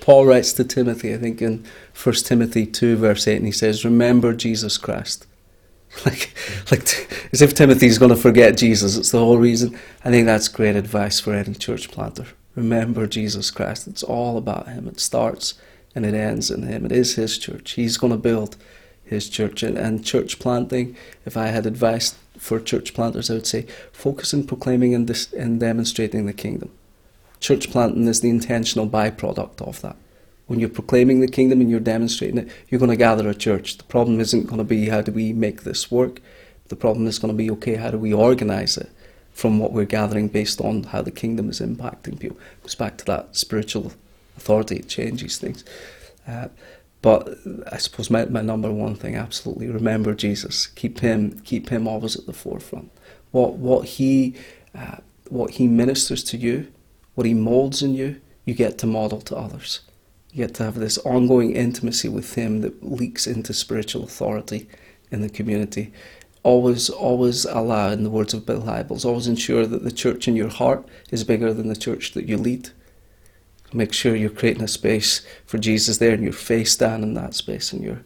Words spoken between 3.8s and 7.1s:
Remember Jesus Christ. Like, like